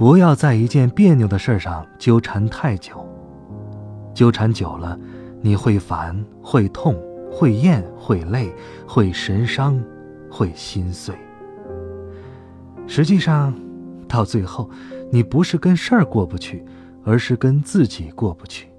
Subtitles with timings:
[0.00, 3.06] 不要在一件别扭的事上纠缠太久。
[4.14, 4.98] 纠缠久了，
[5.42, 6.96] 你会烦，会痛，
[7.30, 8.50] 会厌，会累，
[8.88, 9.78] 会神伤，
[10.30, 11.14] 会心碎。
[12.86, 13.54] 实际上，
[14.08, 14.70] 到最后，
[15.12, 16.64] 你不是跟事儿过不去，
[17.04, 18.70] 而是跟自己过不去。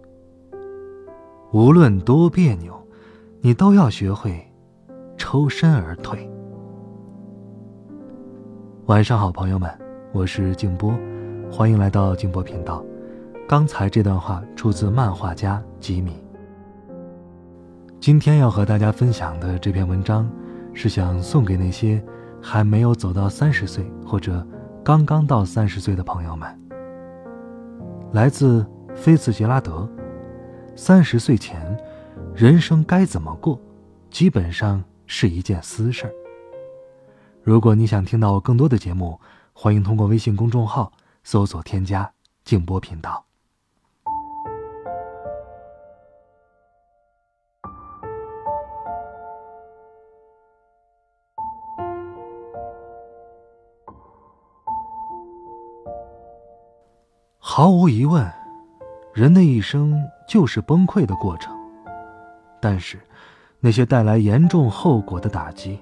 [1.51, 2.73] 无论多别扭，
[3.41, 4.43] 你都要学会
[5.17, 6.27] 抽身而退。
[8.87, 9.69] 晚上好，朋友们，
[10.13, 10.91] 我是静波。
[11.51, 12.81] 欢迎来到静波频道。
[13.45, 16.13] 刚才这段话出自漫画家吉米。
[17.99, 20.31] 今天要和大家分享的这篇文章，
[20.73, 22.01] 是想送给那些
[22.41, 24.47] 还没有走到三十岁或者
[24.81, 26.57] 刚刚到三十岁的朋友们。
[28.13, 29.87] 来自菲茨杰拉德。
[30.73, 31.77] 三十岁前，
[32.33, 33.59] 人生该怎么过，
[34.09, 36.13] 基本上是一件私事儿。
[37.43, 39.19] 如果你想听到更多的节目，
[39.51, 40.89] 欢迎通过微信公众号。
[41.23, 42.11] 搜索添加
[42.43, 43.25] 静波频道。
[57.43, 58.31] 毫无疑问，
[59.13, 59.93] 人的一生
[60.27, 61.53] 就是崩溃的过程。
[62.61, 62.97] 但是，
[63.59, 65.79] 那些带来严重后果的打击，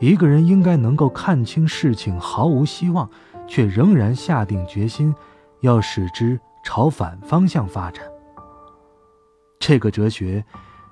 [0.00, 3.08] 一个人应该能够看清事情毫无希望。
[3.46, 5.14] 却仍然下定决心，
[5.60, 8.04] 要使之朝反方向发展。
[9.58, 10.44] 这个哲学，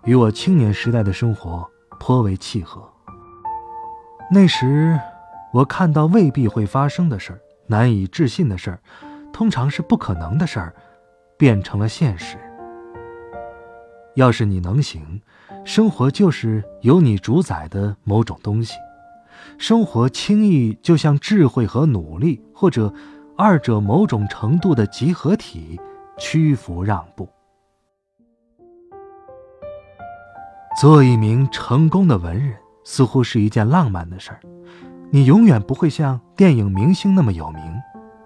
[0.05, 1.69] 与我青年时代的生活
[1.99, 2.83] 颇为契合。
[4.31, 4.99] 那时，
[5.53, 8.81] 我看到未必会发生的事儿、难以置信的事儿，
[9.33, 10.75] 通常是不可能的事儿，
[11.37, 12.39] 变成了现实。
[14.15, 15.21] 要是你能行，
[15.65, 18.75] 生活就是由你主宰的某种东西。
[19.59, 22.93] 生活轻易就像智慧和努力，或者
[23.37, 25.81] 二者某种程度的集合体，
[26.19, 27.29] 屈服让步。
[30.81, 34.41] 做一名成功的文人，似乎是一件浪漫的事儿。
[35.11, 37.63] 你永远不会像电影明星那么有名，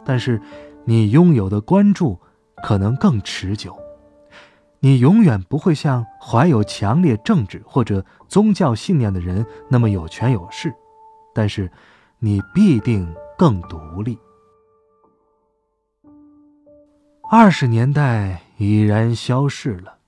[0.05, 0.41] 但是
[0.85, 2.19] 你拥有的关注
[2.63, 3.77] 可能更持久。
[4.79, 10.73] 你永远不会像怀有强烈政治或者宗教信念的人那么有权有势。
[11.37, 11.71] 但是，
[12.19, 14.19] 你必定更独立。
[17.31, 19.99] 二十年代已然消逝了，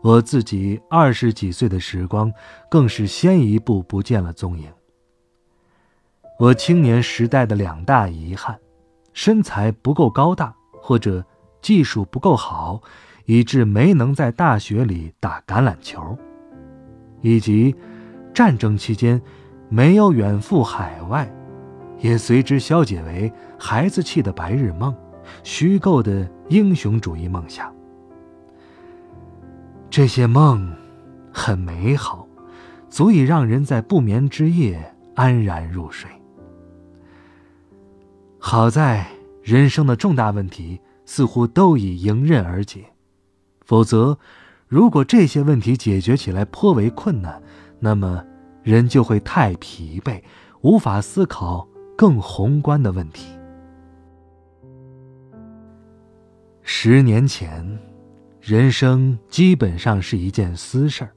[0.00, 2.32] 我自己二十几岁的时光
[2.70, 4.70] 更是先一步不见了踪影。
[6.38, 8.56] 我青年时代的两大遗憾：
[9.12, 11.24] 身材不够高大，或者
[11.60, 12.80] 技术不够好，
[13.24, 16.16] 以致没能在大学里打橄榄球，
[17.22, 17.74] 以及
[18.32, 19.20] 战争期间。
[19.68, 21.28] 没有远赴海外，
[21.98, 24.94] 也随之消解为孩子气的白日梦，
[25.42, 27.74] 虚构的英雄主义梦想。
[29.90, 30.72] 这些梦
[31.32, 32.28] 很美好，
[32.88, 36.10] 足以让人在不眠之夜安然入睡。
[38.38, 39.06] 好在
[39.42, 42.84] 人生的重大问题似乎都已迎刃而解，
[43.64, 44.18] 否则，
[44.68, 47.42] 如果这些问题解决起来颇为困难，
[47.80, 48.22] 那么。
[48.64, 50.20] 人就会太疲惫，
[50.62, 53.28] 无法思考更宏观的问题。
[56.62, 57.78] 十年前，
[58.40, 61.12] 人生基本上是一件私事儿，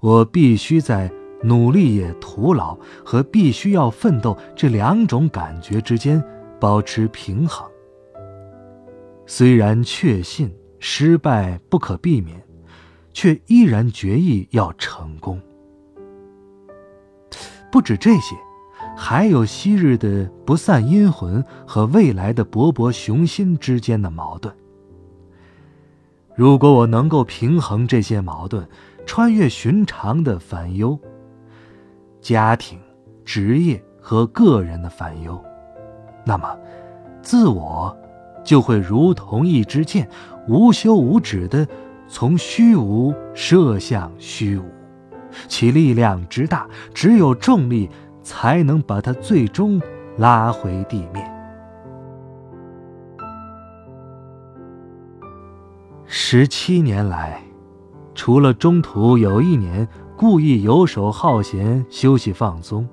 [0.00, 1.10] 我必须在
[1.42, 6.22] 努力也徒劳和必须要奋斗这两种感觉之间
[6.60, 7.66] 保持平衡。
[9.26, 12.40] 虽然确信失败不可避免，
[13.14, 15.40] 却依然决意要成功。
[17.70, 18.36] 不止这些，
[18.96, 24.54] 还有昔日的不散阴魂和未来的勃勃雄心之间的矛盾。
[26.34, 28.66] 如果我能够平衡这些矛盾，
[29.06, 30.98] 穿越寻常的烦忧，
[32.20, 32.78] 家庭、
[33.24, 35.42] 职业和个人的烦忧，
[36.24, 36.58] 那么，
[37.22, 37.96] 自我
[38.44, 40.08] 就会如同一支箭，
[40.46, 41.66] 无休无止的
[42.06, 44.75] 从虚无射向虚无。
[45.48, 47.88] 其力量之大只有重力
[48.22, 49.80] 才能把它最终
[50.16, 51.32] 拉回地面。
[56.06, 57.42] 十七年来
[58.14, 59.86] 除了中途有一年
[60.16, 62.88] 故意游手好闲休息放松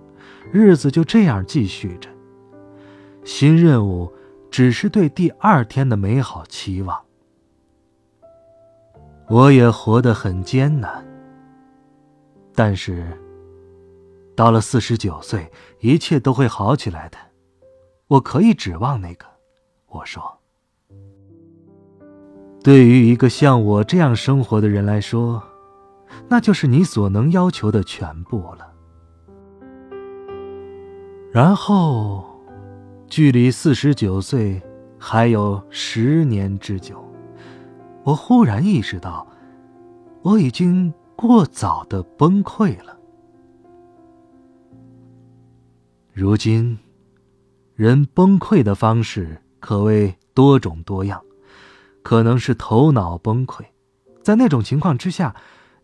[0.52, 2.10] 日子就这样继续着。
[3.24, 4.12] 新任务
[4.52, 7.00] 只是对第二天的美好期望。
[9.30, 11.04] 我也活得很艰难
[12.56, 13.06] 但是
[14.36, 17.18] 到了四十九岁，一切都会好起来的。
[18.08, 19.26] 我可以指望那个，
[19.88, 20.40] 我说。
[22.64, 25.44] 对于一个像我这样生活的人来说，
[26.30, 28.72] 那就是你所能要求的全部了。
[31.32, 32.24] 然后，
[33.08, 34.62] 距离四十九岁
[34.98, 37.04] 还有十年之久，
[38.04, 39.28] 我忽然意识到，
[40.22, 42.98] 我已经过早的崩溃了。
[46.12, 46.78] 如今，
[47.76, 51.24] 人崩溃的方式可谓多种多样。
[52.04, 53.64] 可能是头脑崩溃，
[54.22, 55.34] 在那种情况之下，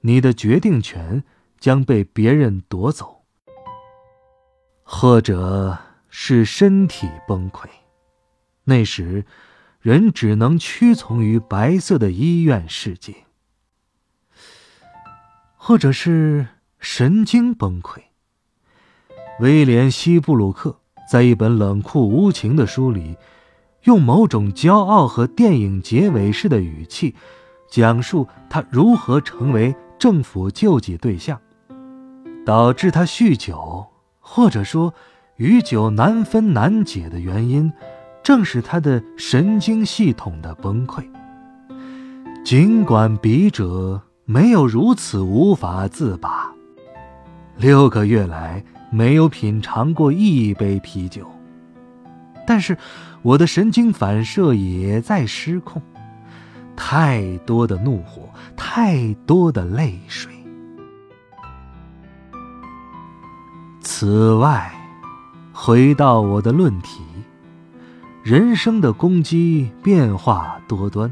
[0.02, 1.24] 你的决定权
[1.58, 3.24] 将被别人夺走；
[4.84, 5.78] 或者
[6.10, 7.70] 是身体崩溃，
[8.66, 9.24] 那时
[9.80, 13.14] 人只能屈从于白色的医院世界；
[15.62, 16.48] 或者是
[16.80, 18.00] 神经崩溃。
[19.42, 20.80] 威廉·西布鲁克
[21.12, 23.18] 在一本冷酷无情的书里。
[23.84, 27.16] 用某种骄傲和电影结尾式的语气，
[27.72, 31.40] 讲述他如何成为政府救济对象，
[32.46, 33.88] 导致他酗酒，
[34.20, 34.94] 或者说
[35.38, 37.72] 与酒难分难解的原因，
[38.22, 41.08] 正是他的神经系统的崩溃。
[42.44, 46.54] 尽管笔者没有如此无法自拔，
[47.58, 51.26] 六个月来没有品尝过一杯啤酒。
[52.46, 52.78] 但是，
[53.24, 55.82] 我的神经反射也在失控，
[56.76, 60.32] 太多的怒火，太多的泪水。
[63.82, 64.72] 此外，
[65.52, 67.02] 回到我的论题，
[68.22, 71.12] 人生的攻击变化多端，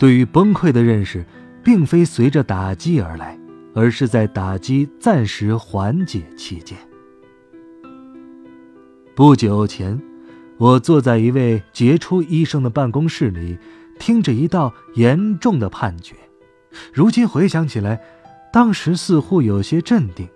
[0.00, 1.24] 对于崩溃的认识，
[1.62, 3.38] 并非随着打击而来，
[3.74, 6.76] 而是在打击暂时缓解期间。
[9.14, 10.00] 不久前。
[10.58, 13.58] 我坐在一位杰出医生的办公室里，
[13.98, 16.14] 听着一道严重的判决。
[16.92, 17.98] 如今回想起来，
[18.52, 20.28] 当时似乎有些镇定。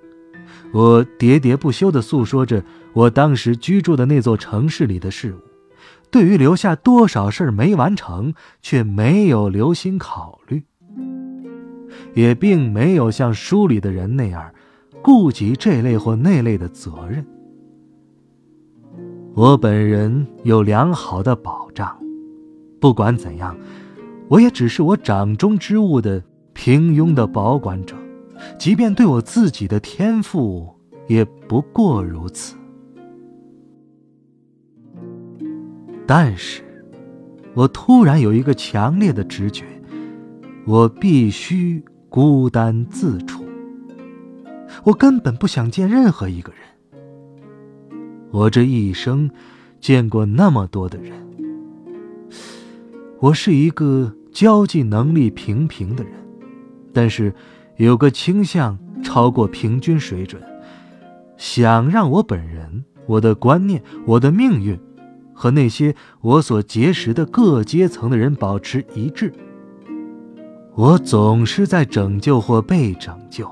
[0.72, 5.40] 我喋喋不休地诉说着我当时居住的那座城市里的事物，
[6.10, 8.32] 对于留下多少事儿没完成，
[8.62, 10.62] 却没有留心考虑，
[12.14, 14.50] 也并没有像书里的人那样，
[15.02, 17.24] 顾及这类或那类的责任。
[19.34, 21.96] 我本人有良好的保障，
[22.80, 23.56] 不管怎样，
[24.28, 26.22] 我也只是我掌中之物的
[26.52, 27.96] 平庸的保管者，
[28.58, 30.72] 即便对我自己的天赋，
[31.08, 32.56] 也不过如此。
[36.06, 36.62] 但是，
[37.54, 39.64] 我突然有一个强烈的直觉，
[40.64, 41.82] 我必须
[42.14, 43.44] 孤单自处。
[44.84, 46.60] 我根本不想见任何一个人。
[48.30, 49.28] 我这一生
[49.80, 51.12] 见过那么多的人，
[53.18, 56.12] 我是一个交际能力平平的人，
[56.92, 57.34] 但是
[57.78, 60.40] 有个倾向超过平均水准，
[61.36, 64.78] 想让我本人、我的观念、我的命运
[65.32, 69.32] 和那些我所结识的各阶层的人保持一致。
[70.74, 73.48] 我总是在拯救或被拯救，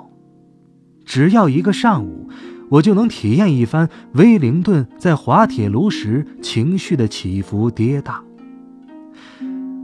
[1.04, 2.28] 只要一个上午。
[2.72, 8.14] 我就能体验一番威灵顿在滑铁卢时情绪的起伏跌宕。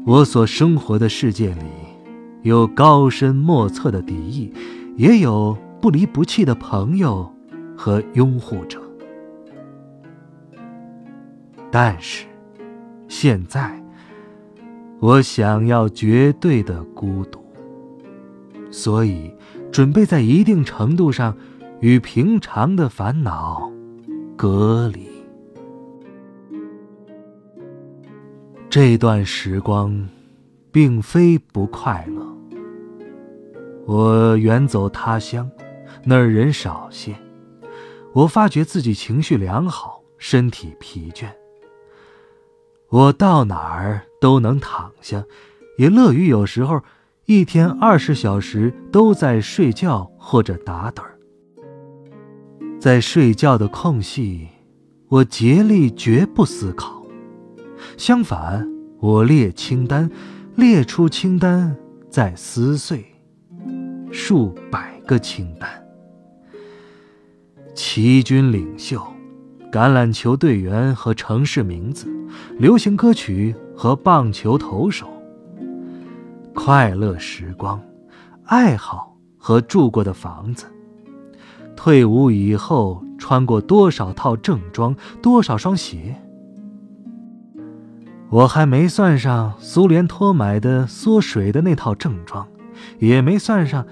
[0.06, 1.64] 我所生活的世界里，
[2.44, 4.50] 有高深莫测的敌意，
[4.96, 7.30] 也有不离不弃的朋友
[7.76, 8.80] 和拥护者。
[11.70, 12.24] 但是，
[13.06, 13.78] 现在，
[15.00, 17.40] 我想要绝对的孤独，
[18.70, 19.32] 所以
[19.70, 21.36] 准备在一定程度上。
[21.80, 23.70] 与平常的烦恼
[24.36, 25.06] 隔离。
[28.68, 30.08] 这段时光，
[30.72, 32.26] 并非不快乐。
[33.86, 35.48] 我远走他乡，
[36.02, 37.14] 那儿人少些。
[38.12, 41.28] 我发觉自己情绪良好，身体疲倦。
[42.90, 45.24] 我到哪儿都能躺下，
[45.76, 46.80] 也乐于有时候
[47.26, 51.18] 一天二十小时都在睡觉或者打盹儿。
[52.80, 54.48] 在睡觉的空隙，
[55.08, 57.04] 我竭力绝不思考。
[57.96, 58.66] 相反，
[59.00, 60.10] 我列清单，
[60.56, 61.76] 列出清单，
[62.08, 63.04] 再撕碎
[64.10, 65.68] 数百个清单。
[67.74, 69.00] 齐军领袖、
[69.70, 72.08] 橄榄球队员和城市名字、
[72.58, 75.06] 流行歌曲和棒球投手、
[76.54, 77.78] 快乐时光、
[78.44, 80.64] 爱好和住过的房子、
[81.76, 86.16] 退伍以后穿过多少套正装、多少双鞋。
[88.30, 92.46] 我还没算上苏联托买的缩水的那套正装，
[92.98, 93.86] 也没算上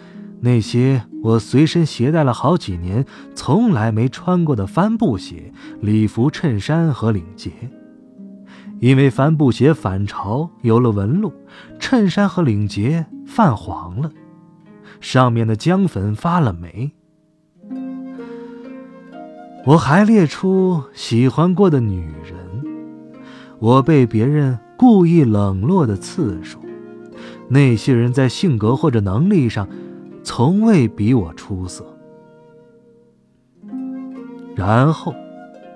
[0.47, 7.51] 那些我随身携带了好几年、从来没穿过的帆布鞋、礼服衬衫和领结。
[8.79, 11.33] 因为帆布鞋反潮有了纹路，
[11.81, 14.09] 衬衫和领结泛黄了，
[15.01, 16.93] 上面的浆粉发了霉。
[19.65, 22.37] 我还列出喜欢过的女人。
[23.59, 26.61] 我被别人故意冷落的次数，
[27.49, 29.67] 那些人在性格或者能力上，
[30.27, 31.87] 从未比我出色。
[34.57, 35.15] 然后，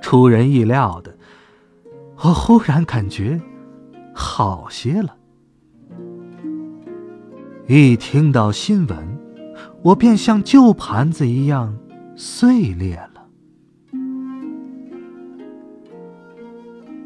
[0.02, 1.16] 出人意料的，
[2.16, 3.40] 我忽然感觉
[4.12, 5.16] 好些了。
[7.69, 9.19] 一听到新闻，
[9.83, 11.78] 我便像旧盘子一样
[12.16, 13.25] 碎裂了。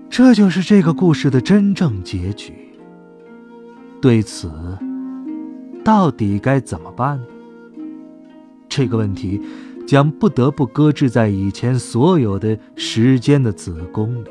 [0.09, 2.55] 这就是这个故事的真正结局。
[4.01, 4.51] 对此，
[5.85, 7.27] 到底该怎么办呢？
[8.77, 9.41] 这个问题
[9.87, 14.29] 将不得不搁置在以前所有的时间的子宫里。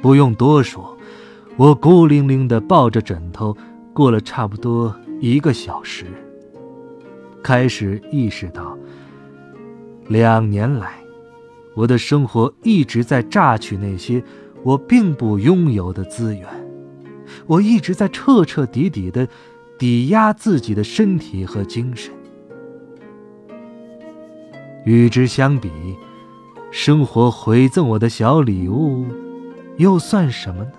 [0.00, 0.96] 不用多说，
[1.56, 3.56] 我孤零零的抱着枕头
[3.92, 6.06] 过了差不多一个小时，
[7.42, 8.78] 开始意识到，
[10.06, 10.92] 两年来。
[11.74, 14.22] 我的生活一直在榨取那些
[14.62, 16.46] 我并不拥有的资源，
[17.48, 19.26] 我一直在彻彻底底的
[19.76, 22.12] 抵押自己的身体和精神。
[24.86, 25.70] 与之相比，
[26.70, 29.04] 生活回赠我的小礼物，
[29.76, 30.72] 又算什么呢？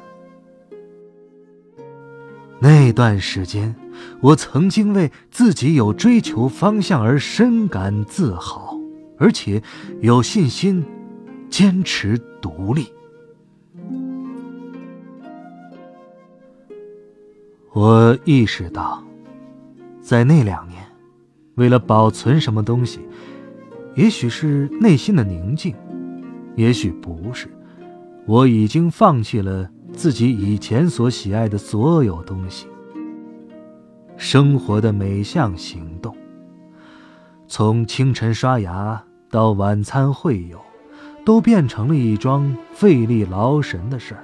[2.59, 3.75] 那段时间，
[4.21, 8.75] 我曾经为自己有追求方向而深感自豪。
[9.19, 9.61] 而且
[9.99, 10.85] 有信心，
[11.49, 12.87] 坚持独立。
[17.73, 19.03] 我意识到，
[19.99, 20.83] 在那两年，
[21.55, 22.99] 为了保存什么东西，
[23.97, 25.75] 也许是内心的宁静，
[26.55, 27.49] 也许不是，
[28.27, 32.67] 我已经放弃了自己以前所喜爱的所有东西。
[34.15, 36.15] 生活的每项行动，
[37.47, 39.03] 从清晨刷牙。
[39.29, 40.57] 到晚餐会友，
[41.25, 44.23] 都变成了一桩费力劳神的事儿。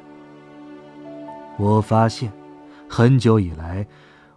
[1.57, 2.31] 我发现，
[2.87, 3.85] 很久以来，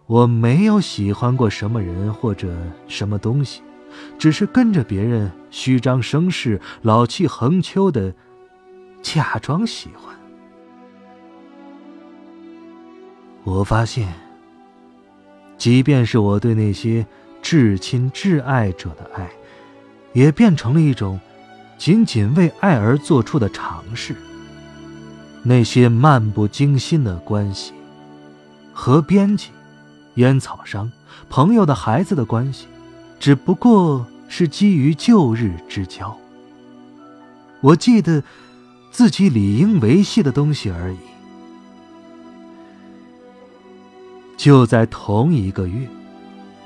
[0.07, 2.53] 我没有喜欢过什么人或者
[2.85, 3.61] 什么东西，
[4.17, 8.13] 只是跟着别人虚张声势、老气横秋的
[9.01, 10.15] 假装喜欢。
[13.43, 14.13] 我发现，
[15.57, 17.05] 即便是我对那些
[17.41, 19.29] 至亲至爱者的爱。
[20.13, 21.19] 也变成了一种
[21.77, 24.15] 仅仅为爱而做出的尝试。
[25.43, 27.71] 那些漫不经心的关系，
[28.73, 29.51] 和编辑、
[30.15, 30.91] 烟草商、
[31.29, 32.65] 朋友的孩子的关系，
[33.19, 36.17] 只不过是基于旧日之交。
[37.61, 38.23] 我记得
[38.91, 40.97] 自己理应维系的东西而已。
[44.37, 45.87] 就在同一个月。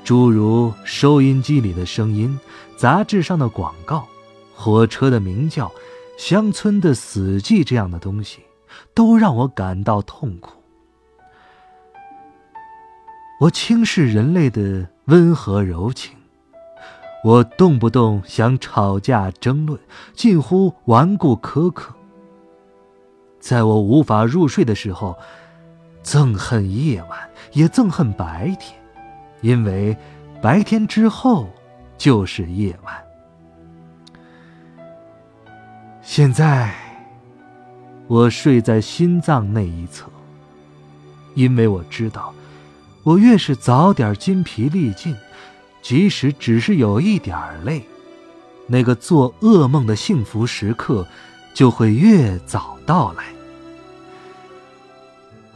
[0.04, 2.36] 诸如收音机里的声音、
[2.76, 4.04] 杂志上的广告、
[4.52, 5.70] 火车的鸣叫、
[6.18, 8.40] 乡村的死寂这样的东西，
[8.94, 10.54] 都让我感到痛苦。
[13.38, 16.16] 我轻视人类的温和柔情，
[17.22, 19.78] 我动不动想吵架争论，
[20.12, 21.94] 近乎顽固苛刻。
[23.38, 25.16] 在我无法入睡的时候，
[26.02, 27.18] 憎恨夜晚，
[27.52, 28.76] 也憎恨白天。
[29.40, 29.96] 因为
[30.40, 31.48] 白天之后
[31.96, 32.94] 就是夜晚。
[36.00, 36.74] 现在
[38.08, 40.10] 我睡在心脏那一侧，
[41.34, 42.34] 因为我知道，
[43.04, 45.16] 我越是早点筋疲力尽，
[45.82, 47.84] 即使只是有一点累，
[48.66, 51.06] 那个做噩梦的幸福时刻
[51.52, 53.24] 就会越早到来。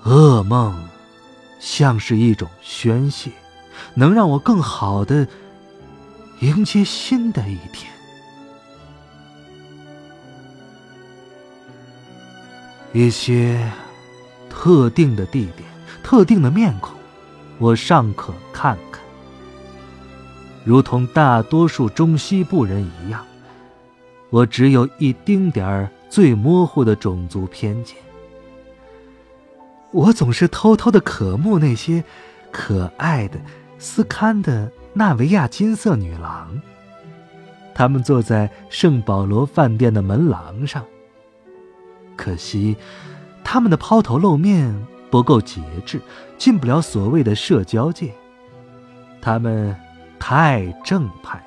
[0.05, 0.87] 噩梦
[1.59, 3.31] 像是一种宣泄。
[3.95, 5.27] 能让我更好的
[6.41, 7.93] 迎接新的一天。
[12.93, 13.71] 一些
[14.49, 15.69] 特定的地点，
[16.03, 16.95] 特定的面孔，
[17.59, 18.79] 我尚可看。
[20.67, 23.25] 如同大多数中西部人一样，
[24.31, 27.97] 我只有一丁点儿最模糊的种族偏见。
[29.93, 32.03] 我总是偷偷的渴慕那些
[32.51, 33.39] 可爱的
[33.79, 36.61] 斯堪的纳维亚金色女郎。
[37.73, 40.85] 她们坐在圣保罗饭店的门廊上。
[42.17, 42.77] 可惜，
[43.45, 44.75] 她们的抛头露面
[45.13, 46.01] 不够节制，
[46.37, 48.13] 进不了所谓的社交界。
[49.23, 49.86] 她们。
[50.19, 51.45] 太正派，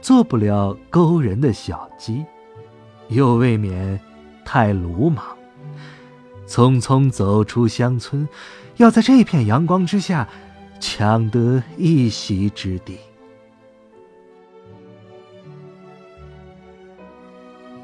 [0.00, 2.24] 做不了勾人的小鸡，
[3.08, 3.98] 又未免
[4.44, 5.24] 太鲁莽。
[6.46, 8.26] 匆匆走出乡村，
[8.76, 10.26] 要在这片阳光之下
[10.80, 12.98] 抢得一席之地。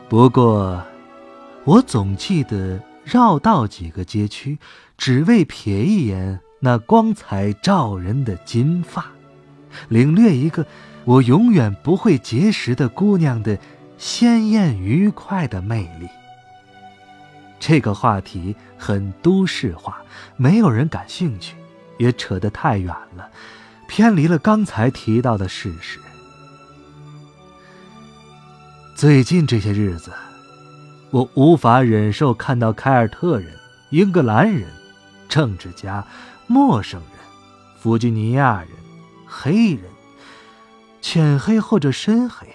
[0.08, 0.82] 不过，
[1.64, 4.58] 我总记得绕道几个街区，
[4.96, 9.10] 只为瞥一眼那光彩照人的金发。
[9.88, 10.66] 领略一个
[11.04, 13.58] 我永远不会结识的姑娘的
[13.98, 16.08] 鲜艳愉快的魅力。
[17.60, 20.02] 这个话题很都市化，
[20.36, 21.54] 没有人感兴趣，
[21.98, 23.28] 也扯得太远了，
[23.88, 25.98] 偏离了刚才提到的事实。
[28.94, 30.12] 最近这些日子，
[31.10, 33.54] 我无法忍受看到凯尔特人、
[33.90, 34.68] 英格兰人、
[35.28, 36.04] 政治家、
[36.46, 37.10] 陌生人、
[37.78, 38.83] 弗吉尼亚人。
[39.36, 39.82] 黑人，
[41.00, 42.46] 浅黑或者深黑，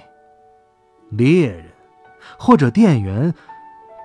[1.09, 1.65] 猎人，
[2.37, 3.33] 或者店员，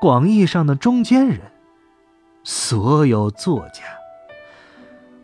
[0.01, 1.41] 广义上的中间人，
[2.43, 3.85] 所有作家。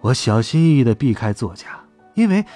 [0.00, 1.66] 我小心翼翼的避开作家，
[2.14, 2.46] 因为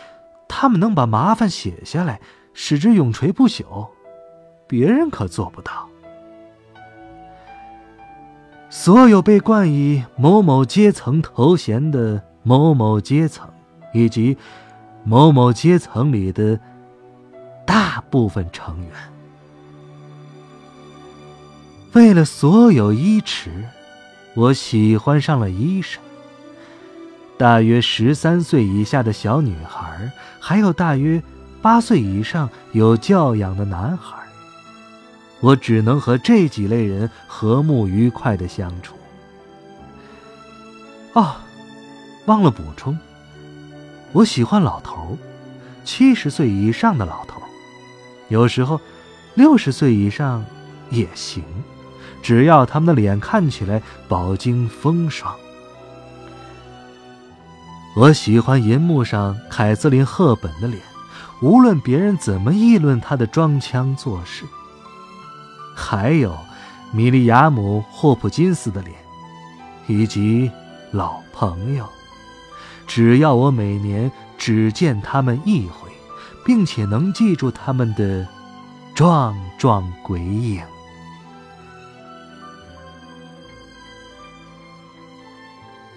[0.49, 2.21] 他们能把麻烦写下来，
[2.53, 3.89] 使之永垂不朽，
[4.69, 5.89] 别人可做不到。
[8.71, 13.53] 所有被冠以某某阶层头衔的某某阶层，
[13.93, 14.39] 以及。
[15.05, 16.59] 某某阶层里的
[17.67, 18.91] 大部分成员，
[21.93, 23.65] 为了所有衣池，
[24.35, 26.03] 我喜欢上了医生。
[27.37, 31.23] 大约十三岁以下的小女孩，还有大约
[31.61, 34.17] 八岁以上有教养的男孩，
[35.41, 38.95] 我只能和这几类人和睦愉快的相处。
[41.13, 41.37] 哦，
[42.25, 42.99] 忘了补充。
[44.15, 45.19] 我喜欢老头
[45.85, 47.43] 七十岁以上的老头
[48.29, 48.81] 有时候
[49.35, 50.45] 六十岁以上
[50.91, 51.43] 也行，
[52.23, 55.35] 只要他们的脸看起来饱经风霜。
[57.97, 60.81] 我喜欢银幕上凯瑟琳·赫本的脸，
[61.43, 64.45] 无论别人怎么议论她的装腔作势。
[65.75, 66.37] 还有
[66.93, 68.95] 米利亚姆·霍普金斯的脸，
[69.89, 70.49] 以及
[70.93, 71.85] 老朋友。
[72.87, 75.91] 只要我每年只见他们一回，
[76.45, 78.27] 并且能记住他们的
[78.95, 80.63] 壮壮鬼影，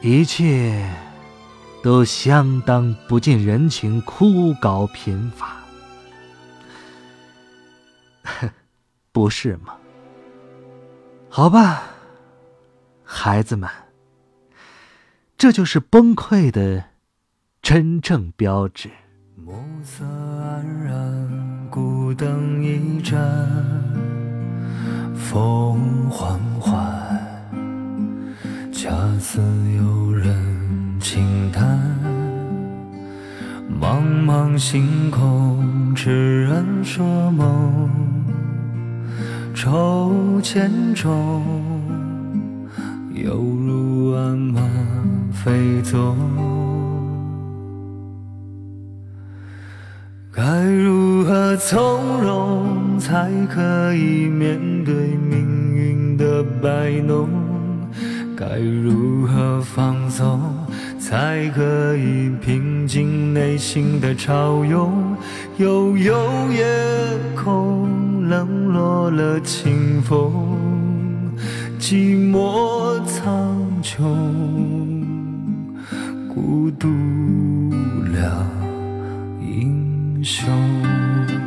[0.02, 0.90] 一切
[1.84, 5.58] 都相当不近人情、枯槁贫乏，
[9.12, 9.76] 不是吗？
[11.30, 11.84] 好吧，
[13.04, 13.70] 孩子们。
[15.38, 16.86] 这就是崩溃的
[17.62, 18.90] 真正标志。
[19.36, 23.20] 暮色黯然，孤灯一盏，
[25.14, 26.82] 风缓缓，
[28.72, 29.40] 恰似
[29.78, 31.80] 有人轻叹。
[33.80, 37.88] 茫茫星空，痴人说梦，
[39.54, 41.44] 愁千重，
[43.14, 44.68] 犹如暗马。
[45.44, 46.16] 飞走，
[50.32, 57.30] 该如何从容才可以面对命运的摆弄？
[58.36, 60.42] 该如何放松
[61.00, 65.16] 才可以平静内心的潮涌？
[65.58, 66.66] 悠悠夜
[67.36, 71.32] 空冷落了清风，
[71.80, 74.97] 寂寞苍穹。
[76.38, 76.88] 孤独
[78.14, 78.46] 了
[79.42, 81.47] 英雄。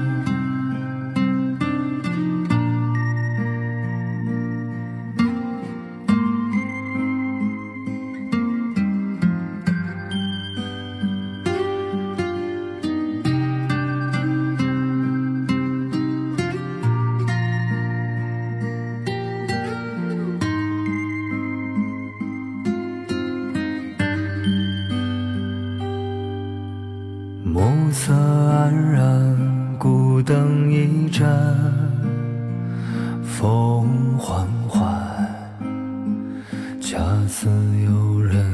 [37.31, 37.49] 似
[37.85, 38.45] 有人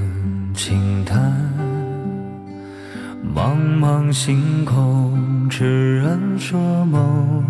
[0.53, 1.33] 轻叹。
[3.35, 7.43] 茫茫星空，痴人说梦，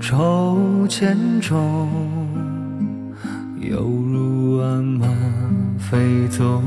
[0.00, 1.86] 愁千种，
[3.60, 5.06] 犹如万马
[5.78, 6.62] 飞走。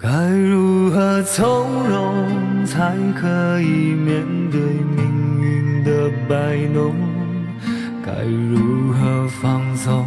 [0.00, 4.58] 该如何从容，才可以面对
[4.96, 7.07] 命运的摆弄？
[8.08, 10.06] 该如何放松，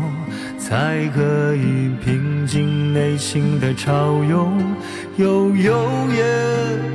[0.57, 4.59] 才可以平静内心的潮涌？
[5.17, 6.23] 悠悠夜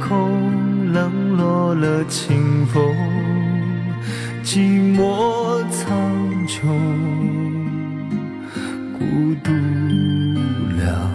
[0.00, 2.82] 空，冷落了清风，
[4.42, 5.96] 寂寞苍
[6.48, 6.66] 穹，
[8.98, 9.52] 孤独
[10.76, 11.08] 了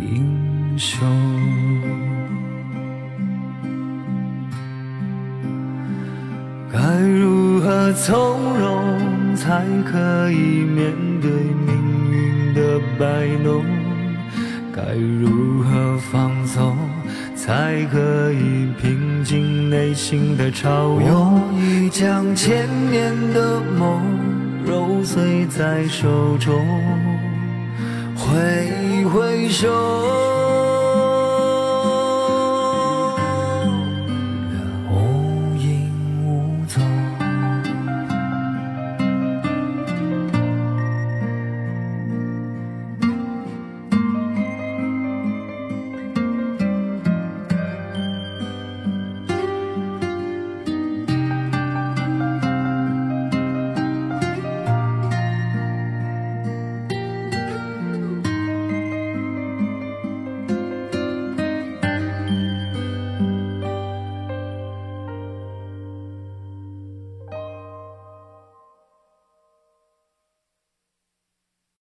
[0.00, 1.06] 英雄。
[6.72, 8.85] 该如何从容，
[9.46, 13.64] 才可以面对命运的摆弄？
[14.74, 14.82] 该
[15.20, 16.76] 如何放松，
[17.36, 21.40] 才可以平静内心的潮涌？
[21.54, 24.02] 已将千年的梦
[24.66, 26.66] 揉碎在手中，
[28.16, 30.35] 挥挥手。